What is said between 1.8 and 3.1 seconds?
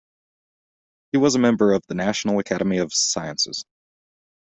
the National Academy of